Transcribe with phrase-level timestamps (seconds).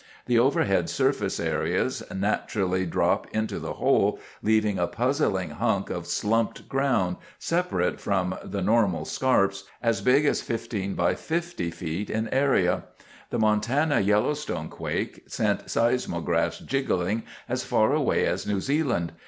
[0.25, 6.67] The overhead surface areas naturally drop into the hole, leaving a puzzling hunk of slumped
[6.67, 12.09] ground—separate from the normal scarps—as big as 15 × 50 ft.
[12.09, 12.85] in area.
[13.29, 19.11] The Montana Yellowstone quake sent seismographs jiggling as far away as New Zealand.